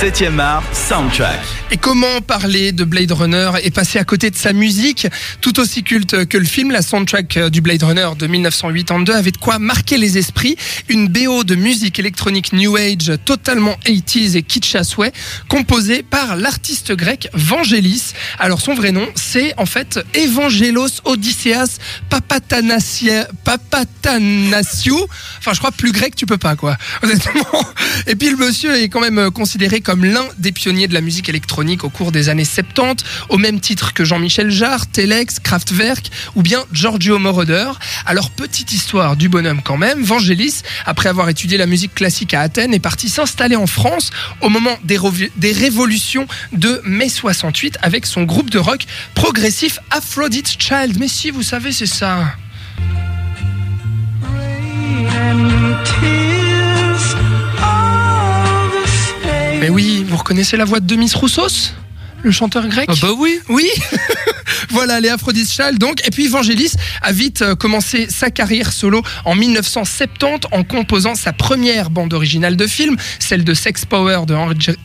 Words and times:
7e 0.00 0.40
art, 0.40 0.64
soundtrack. 0.72 1.40
Et 1.72 1.76
comment 1.76 2.22
parler 2.22 2.72
de 2.72 2.84
Blade 2.84 3.12
Runner 3.12 3.50
et 3.62 3.70
passer 3.70 3.98
à 3.98 4.04
côté 4.04 4.30
de 4.30 4.36
sa 4.36 4.54
musique 4.54 5.06
Tout 5.42 5.60
aussi 5.60 5.82
culte 5.82 6.24
que 6.24 6.38
le 6.38 6.46
film, 6.46 6.70
la 6.70 6.80
soundtrack 6.80 7.50
du 7.50 7.60
Blade 7.60 7.82
Runner 7.82 8.08
de 8.18 8.26
1982 8.26 9.12
avait 9.12 9.30
de 9.30 9.36
quoi 9.36 9.58
marquer 9.58 9.98
les 9.98 10.16
esprits. 10.16 10.56
Une 10.88 11.08
BO 11.08 11.44
de 11.44 11.54
musique 11.54 11.98
électronique 11.98 12.54
New 12.54 12.76
Age 12.76 13.12
totalement 13.26 13.76
80s 13.84 14.38
et 14.38 14.42
kitsch 14.42 14.74
à 14.74 14.84
souhait, 14.84 15.12
composée 15.48 16.02
par 16.02 16.36
l'artiste 16.36 16.92
grec 16.92 17.28
Vangelis. 17.34 18.14
Alors 18.38 18.62
son 18.62 18.72
vrai 18.72 18.92
nom, 18.92 19.06
c'est 19.16 19.52
en 19.58 19.66
fait 19.66 20.00
Evangelos 20.14 21.02
Odysseas 21.04 21.76
Papatanasiou. 22.08 23.28
Enfin, 25.38 25.52
je 25.52 25.58
crois 25.58 25.72
plus 25.72 25.92
grec, 25.92 26.16
tu 26.16 26.24
peux 26.24 26.38
pas 26.38 26.56
quoi. 26.56 26.78
Honnêtement. 27.02 27.44
Et 28.06 28.16
puis 28.16 28.30
le 28.30 28.36
monsieur 28.36 28.74
est 28.74 28.88
quand 28.88 29.02
même 29.02 29.30
considéré 29.30 29.82
comme 29.82 29.89
l'un 29.94 30.26
des 30.38 30.52
pionniers 30.52 30.88
de 30.88 30.94
la 30.94 31.00
musique 31.00 31.28
électronique 31.28 31.84
au 31.84 31.90
cours 31.90 32.12
des 32.12 32.28
années 32.28 32.44
70, 32.44 33.04
au 33.28 33.38
même 33.38 33.60
titre 33.60 33.92
que 33.92 34.04
Jean-Michel 34.04 34.50
Jarre, 34.50 34.86
Telex, 34.86 35.38
Kraftwerk 35.40 36.10
ou 36.34 36.42
bien 36.42 36.64
Giorgio 36.72 37.18
Moroder. 37.18 37.70
Alors 38.06 38.30
petite 38.30 38.72
histoire 38.72 39.16
du 39.16 39.28
bonhomme 39.28 39.62
quand 39.62 39.76
même, 39.76 40.02
Vangelis, 40.02 40.62
après 40.86 41.08
avoir 41.08 41.28
étudié 41.28 41.58
la 41.58 41.66
musique 41.66 41.94
classique 41.94 42.34
à 42.34 42.42
Athènes, 42.42 42.74
est 42.74 42.80
parti 42.80 43.08
s'installer 43.08 43.56
en 43.56 43.66
France 43.66 44.10
au 44.40 44.48
moment 44.48 44.76
des, 44.84 44.98
des 45.36 45.52
révolutions 45.52 46.26
de 46.52 46.80
mai 46.84 47.08
68 47.08 47.78
avec 47.82 48.06
son 48.06 48.22
groupe 48.22 48.50
de 48.50 48.58
rock 48.58 48.86
progressif 49.14 49.78
Aphrodite 49.90 50.56
Child. 50.58 50.98
Mais 50.98 51.08
si 51.08 51.30
vous 51.30 51.42
savez, 51.42 51.72
c'est 51.72 51.86
ça. 51.86 52.34
Mais 59.60 59.68
oui, 59.68 60.04
vous 60.08 60.16
reconnaissez 60.16 60.56
la 60.56 60.64
voix 60.64 60.80
de 60.80 60.86
Demis 60.86 61.12
Roussos? 61.14 61.74
Le 62.22 62.30
chanteur 62.30 62.66
grec 62.68 62.88
Ah 62.88 62.94
bah 63.00 63.12
oui 63.16 63.40
Oui 63.48 63.68
Voilà, 64.70 65.00
les 65.00 65.08
Aphrodite 65.08 65.50
Child 65.50 65.78
donc. 65.78 66.06
Et 66.06 66.10
puis 66.10 66.28
Vangelis 66.28 66.72
a 67.02 67.12
vite 67.12 67.42
euh, 67.42 67.54
commencé 67.54 68.08
sa 68.08 68.30
carrière 68.30 68.72
solo 68.72 69.02
en 69.24 69.34
1970 69.34 70.48
en 70.52 70.64
composant 70.64 71.14
sa 71.14 71.32
première 71.32 71.90
bande 71.90 72.12
originale 72.12 72.56
de 72.56 72.66
film, 72.66 72.96
celle 73.18 73.44
de 73.44 73.54
Sex 73.54 73.84
Power 73.84 74.20
de 74.26 74.34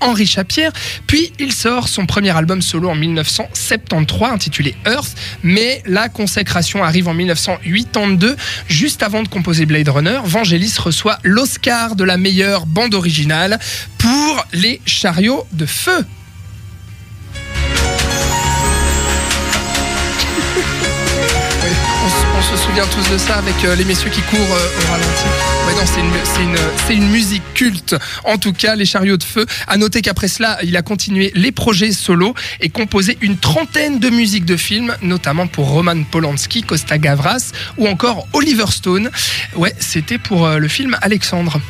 Henri 0.00 0.26
Chapier. 0.26 0.68
Puis 1.06 1.32
il 1.38 1.52
sort 1.52 1.88
son 1.88 2.06
premier 2.06 2.30
album 2.36 2.62
solo 2.62 2.88
en 2.88 2.94
1973 2.94 4.32
intitulé 4.32 4.74
Earth. 4.86 5.16
Mais 5.42 5.82
la 5.86 6.08
consécration 6.08 6.82
arrive 6.82 7.08
en 7.08 7.14
1982, 7.14 8.36
juste 8.68 9.02
avant 9.02 9.22
de 9.22 9.28
composer 9.28 9.66
Blade 9.66 9.88
Runner. 9.88 10.20
Vangelis 10.24 10.74
reçoit 10.78 11.18
l'Oscar 11.22 11.96
de 11.96 12.04
la 12.04 12.16
meilleure 12.16 12.66
bande 12.66 12.94
originale 12.94 13.58
pour 13.98 14.46
Les 14.52 14.80
Chariots 14.86 15.46
de 15.52 15.66
Feu. 15.66 16.04
Se 22.48 22.56
souvient 22.56 22.86
tous 22.86 23.12
de 23.12 23.18
ça 23.18 23.36
avec 23.36 23.62
euh, 23.64 23.76
les 23.76 23.84
messieurs 23.84 24.08
qui 24.08 24.22
courent 24.22 24.38
euh, 24.38 24.80
au 24.80 24.90
ralenti. 24.90 25.24
Non, 25.76 25.84
c'est 26.86 26.94
une, 26.94 27.08
musique 27.10 27.42
culte. 27.52 27.94
En 28.24 28.38
tout 28.38 28.54
cas, 28.54 28.74
les 28.74 28.86
chariots 28.86 29.18
de 29.18 29.22
feu. 29.22 29.44
À 29.66 29.76
noter 29.76 30.00
qu'après 30.00 30.28
cela, 30.28 30.58
il 30.62 30.74
a 30.76 30.82
continué 30.82 31.30
les 31.34 31.52
projets 31.52 31.92
solo 31.92 32.34
et 32.60 32.70
composé 32.70 33.18
une 33.20 33.36
trentaine 33.36 33.98
de 33.98 34.08
musiques 34.08 34.46
de 34.46 34.56
films, 34.56 34.96
notamment 35.02 35.46
pour 35.46 35.68
Roman 35.68 36.02
Polanski, 36.04 36.62
Costa 36.62 36.96
Gavras 36.96 37.52
ou 37.76 37.86
encore 37.86 38.26
Oliver 38.32 38.70
Stone. 38.70 39.10
Ouais, 39.54 39.74
c'était 39.78 40.18
pour 40.18 40.46
euh, 40.46 40.56
le 40.56 40.68
film 40.68 40.96
Alexandre. 41.02 41.60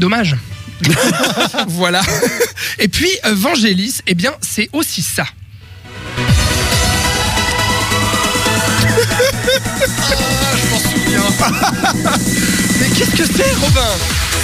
Dommage. 0.00 0.34
voilà. 1.68 2.02
Et 2.80 2.88
puis, 2.88 3.10
Vangelis, 3.24 4.00
eh 4.08 4.14
bien, 4.14 4.32
c'est 4.40 4.68
aussi 4.72 5.02
ça. 5.02 5.24
Ah, 9.66 10.56
je 10.56 10.70
m'en 10.70 10.78
souviens. 10.78 11.22
Mais 12.80 12.88
qu'est-ce 12.90 13.10
que 13.10 13.24
c'est, 13.24 13.54
Robin? 13.54 13.90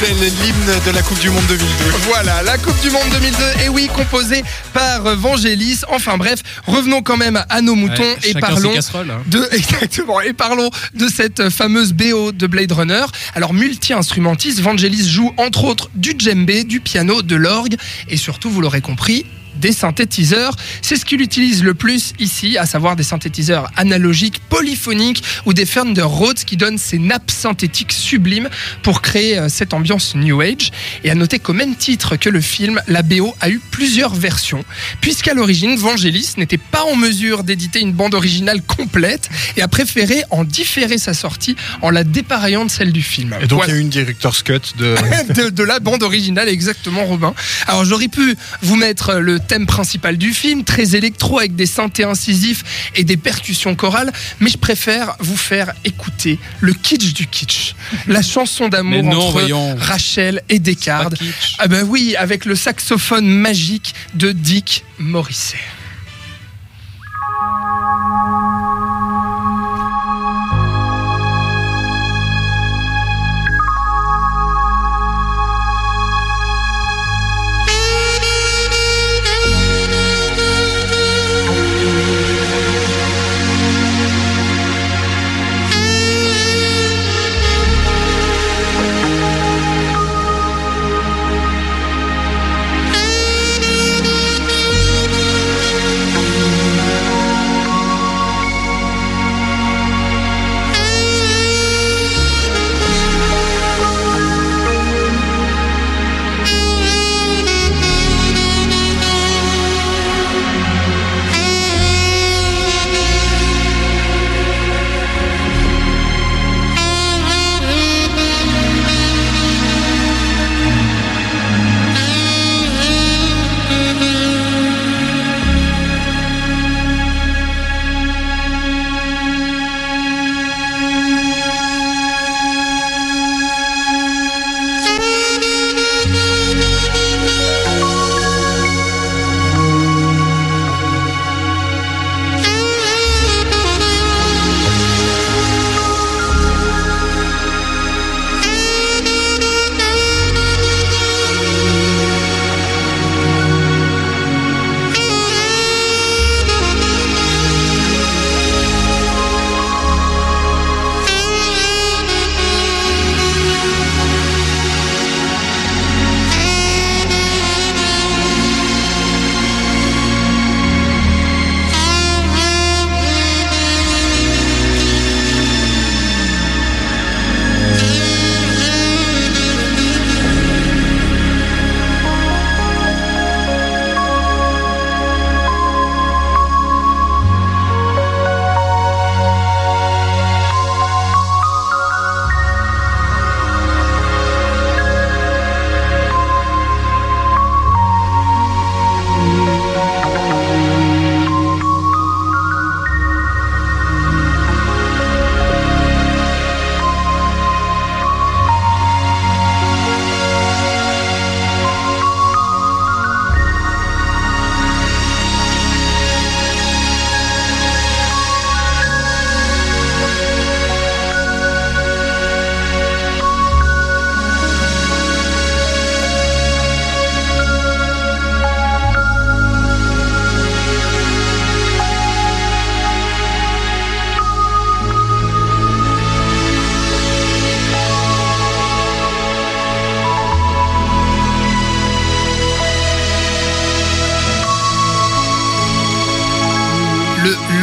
C'est 0.00 0.14
l'hymne 0.14 0.80
de 0.86 0.90
la 0.92 1.02
Coupe 1.02 1.18
du 1.18 1.28
Monde 1.28 1.44
2002. 1.48 1.66
Voilà, 2.06 2.42
la 2.44 2.56
Coupe 2.56 2.80
du 2.82 2.90
Monde 2.90 3.08
2002, 3.10 3.64
et 3.64 3.68
oui, 3.68 3.90
composée 3.96 4.44
par 4.72 5.16
Vangelis. 5.16 5.80
Enfin 5.88 6.16
bref, 6.16 6.40
revenons 6.66 7.02
quand 7.02 7.16
même 7.16 7.42
à 7.48 7.60
nos 7.62 7.74
moutons 7.74 8.04
et 8.22 8.34
parlons 8.34 8.70
hein. 8.70 9.22
de 9.26 9.48
exactement 9.52 10.20
et 10.20 10.34
parlons 10.34 10.70
de 10.94 11.08
cette 11.08 11.50
fameuse 11.50 11.92
BO 11.92 12.30
de 12.30 12.46
Blade 12.46 12.70
Runner. 12.70 13.06
Alors 13.34 13.54
multi-instrumentiste, 13.54 14.60
Vangelis 14.60 15.08
joue 15.08 15.32
entre 15.36 15.64
autres 15.64 15.90
du 15.96 16.14
djembé, 16.16 16.62
du 16.62 16.78
piano, 16.78 17.22
de 17.22 17.34
l'orgue 17.34 17.76
et 18.08 18.16
surtout, 18.16 18.50
vous 18.50 18.60
l'aurez 18.60 18.80
compris, 18.82 19.26
des 19.58 19.72
synthétiseurs. 19.72 20.54
C'est 20.82 20.96
ce 20.96 21.04
qu'il 21.04 21.20
utilise 21.20 21.62
le 21.62 21.74
plus 21.74 22.12
ici, 22.18 22.58
à 22.58 22.66
savoir 22.66 22.96
des 22.96 23.02
synthétiseurs 23.02 23.70
analogiques, 23.76 24.40
polyphoniques 24.48 25.22
ou 25.46 25.52
des 25.52 25.66
Fender 25.66 26.02
Rhodes 26.02 26.38
qui 26.38 26.56
donnent 26.56 26.78
ces 26.78 26.98
nappes 26.98 27.30
synthétiques 27.30 27.92
sublimes 27.92 28.48
pour 28.82 29.02
créer 29.02 29.38
euh, 29.38 29.48
cette 29.48 29.74
ambiance 29.74 30.14
New 30.14 30.40
Age. 30.40 30.70
Et 31.04 31.10
à 31.10 31.14
noter 31.14 31.38
qu'au 31.38 31.52
même 31.52 31.76
titre 31.76 32.16
que 32.16 32.28
le 32.28 32.40
film, 32.40 32.80
la 32.88 33.02
BO 33.02 33.34
a 33.40 33.50
eu 33.50 33.60
plusieurs 33.70 34.14
versions, 34.14 34.64
puisqu'à 35.00 35.34
l'origine, 35.34 35.76
Vangelis 35.76 36.34
n'était 36.36 36.58
pas 36.58 36.84
en 36.84 36.96
mesure 36.96 37.44
d'éditer 37.44 37.80
une 37.80 37.92
bande 37.92 38.14
originale 38.14 38.62
complète 38.62 39.28
et 39.56 39.62
a 39.62 39.68
préféré 39.68 40.22
en 40.30 40.44
différer 40.44 40.98
sa 40.98 41.14
sortie 41.14 41.56
en 41.82 41.90
la 41.90 42.04
dépareillant 42.04 42.64
de 42.64 42.70
celle 42.70 42.92
du 42.92 43.02
film. 43.02 43.34
Et 43.40 43.46
donc 43.46 43.62
il 43.66 43.70
y 43.70 43.74
a 43.74 43.76
eu 43.76 43.80
une 43.80 43.88
director's 43.88 44.42
cut 44.42 44.60
de... 44.76 44.94
de... 45.34 45.50
de 45.50 45.62
la 45.62 45.80
bande 45.80 46.02
originale, 46.02 46.48
exactement, 46.48 47.04
Robin. 47.04 47.34
Alors 47.66 47.84
j'aurais 47.84 48.08
pu 48.08 48.36
vous 48.62 48.76
mettre 48.76 49.14
le 49.14 49.38
thème 49.48 49.66
principal 49.66 50.16
du 50.16 50.32
film, 50.32 50.62
très 50.62 50.94
électro 50.94 51.38
avec 51.38 51.56
des 51.56 51.66
synthés 51.66 52.04
incisifs 52.04 52.90
et 52.94 53.02
des 53.02 53.16
percussions 53.16 53.74
chorales, 53.74 54.12
mais 54.40 54.50
je 54.50 54.58
préfère 54.58 55.16
vous 55.18 55.36
faire 55.36 55.72
écouter 55.84 56.38
le 56.60 56.72
kitsch 56.74 57.14
du 57.14 57.26
kitsch, 57.26 57.74
la 58.06 58.22
chanson 58.22 58.68
d'amour 58.68 59.06
entre 59.08 59.76
Rachel 59.78 60.42
et 60.48 60.58
Descartes. 60.58 61.14
Ah 61.58 61.66
ben 61.66 61.84
oui, 61.88 62.14
avec 62.16 62.44
le 62.44 62.54
saxophone 62.54 63.26
magique 63.26 63.94
de 64.14 64.32
Dick 64.32 64.84
Morrissey. 64.98 65.58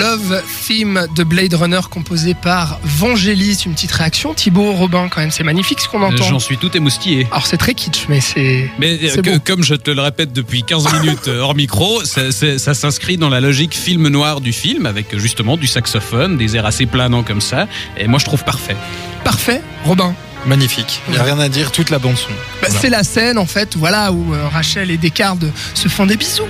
Love 0.05 0.43
Theme 0.67 1.07
de 1.15 1.23
Blade 1.23 1.55
Runner 1.55 1.79
composé 1.89 2.35
par 2.35 2.79
Vangelis. 2.83 3.63
Une 3.65 3.73
petite 3.73 3.91
réaction, 3.91 4.35
Thibaut 4.35 4.71
Robin, 4.73 5.07
quand 5.09 5.19
même, 5.19 5.31
c'est 5.31 5.43
magnifique 5.43 5.79
ce 5.81 5.87
qu'on 5.87 6.03
entend. 6.03 6.23
J'en 6.23 6.37
suis 6.37 6.57
tout 6.57 6.69
émoustillé. 6.77 7.25
Alors 7.31 7.47
c'est 7.47 7.57
très 7.57 7.73
kitsch, 7.73 8.05
mais 8.07 8.21
c'est. 8.21 8.69
Mais 8.77 8.99
euh, 9.03 9.09
C'est 9.15 9.23
que- 9.23 9.37
comme 9.39 9.63
je 9.63 9.73
te 9.73 9.89
le 9.89 10.01
répète 10.03 10.31
depuis 10.31 10.61
15 10.61 10.93
minutes 11.01 11.27
euh, 11.27 11.39
hors 11.39 11.55
micro, 11.55 12.03
ça, 12.05 12.31
s'inscrit 12.75 13.17
dans 13.17 13.29
la 13.29 13.41
logique 13.41 13.73
film 13.73 14.07
noir 14.09 14.41
du 14.41 14.53
film, 14.53 14.85
avec 14.85 15.11
euh, 15.11 15.17
justement 15.17 15.57
du 15.57 15.65
saxophone, 15.65 16.37
des 16.37 16.55
airs 16.55 16.67
assez 16.67 16.85
planants 16.85 17.23
comme 17.23 17.41
ça. 17.41 17.67
Et 17.97 18.05
moi, 18.07 18.19
je 18.19 18.25
trouve 18.25 18.43
parfait. 18.43 18.75
parfait, 19.23 19.61
Robin. 19.85 20.13
Magnifique. 20.45 21.01
Il 21.07 21.13
n'y 21.13 21.17
a 21.19 21.23
rien 21.23 21.39
à 21.39 21.49
dire, 21.49 21.71
toute 21.71 21.89
la 21.89 21.97
bande 21.97 22.15
son. 22.15 22.29
Bah, 22.29 22.67
Voilà. 22.67 22.79
C'est 22.79 22.89
la 22.91 23.03
scène 23.03 23.39
en 23.39 23.47
fait, 23.47 23.75
voilà, 23.75 24.11
où 24.11 24.35
euh, 24.35 24.47
Rachel 24.49 24.91
et 24.91 24.97
Descartes 24.97 25.45
se 25.73 25.87
font 25.87 26.05
des 26.05 26.15
bisous. 26.17 26.43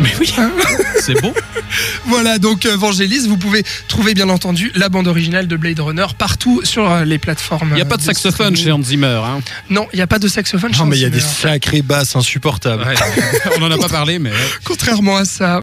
Mais 0.00 0.10
oui, 0.18 0.32
c'est 1.00 1.20
beau. 1.20 1.34
Voilà, 2.06 2.38
donc 2.38 2.66
euh, 2.66 2.76
Vangelis, 2.76 3.26
vous 3.28 3.36
pouvez 3.36 3.62
trouver 3.88 4.14
bien 4.14 4.28
entendu 4.28 4.72
la 4.74 4.88
bande 4.88 5.06
originale 5.08 5.46
de 5.46 5.56
Blade 5.56 5.80
Runner 5.80 6.06
partout 6.16 6.60
sur 6.64 6.90
euh, 6.90 7.04
les 7.04 7.18
plateformes. 7.18 7.70
Il 7.72 7.76
n'y 7.76 7.80
a 7.82 7.86
pas 7.86 7.96
de 7.96 8.02
saxophone 8.02 8.56
chez 8.56 8.72
Hans 8.72 8.82
Zimmer. 8.82 9.20
Hein. 9.24 9.40
Non, 9.68 9.86
il 9.92 9.96
n'y 9.96 10.02
a 10.02 10.06
pas 10.06 10.18
de 10.18 10.28
saxophone. 10.28 10.72
chez 10.72 10.80
Non, 10.80 10.86
mais 10.86 10.96
il 10.96 11.02
y 11.02 11.04
a 11.04 11.08
Hans 11.08 11.12
des 11.12 11.20
sacrées 11.20 11.82
basses 11.82 12.16
insupportables. 12.16 12.82
Ouais. 12.82 12.94
On 13.56 13.60
n'en 13.60 13.70
a 13.70 13.78
pas 13.78 13.88
parlé, 13.88 14.18
mais. 14.18 14.32
Contrairement 14.64 15.16
à 15.16 15.24
ça. 15.24 15.58